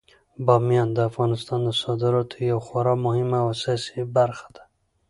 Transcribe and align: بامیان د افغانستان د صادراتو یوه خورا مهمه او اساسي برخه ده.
بامیان 0.45 0.89
د 0.93 0.99
افغانستان 1.09 1.59
د 1.63 1.69
صادراتو 1.81 2.37
یوه 2.51 2.61
خورا 2.67 2.93
مهمه 3.05 3.37
او 3.43 3.47
اساسي 3.55 3.99
برخه 4.17 4.47
ده. 4.55 4.63